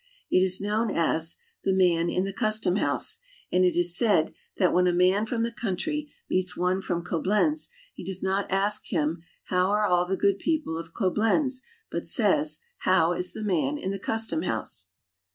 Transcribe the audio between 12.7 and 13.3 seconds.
How